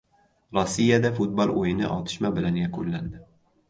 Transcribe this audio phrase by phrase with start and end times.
[0.57, 3.27] Rossiyada futbol o‘yini otishma bilan yakunlandi